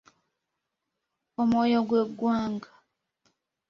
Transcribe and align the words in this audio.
Omwoyo 1.41 1.79
gwe 1.87 2.01
ggwanga. 2.09 2.69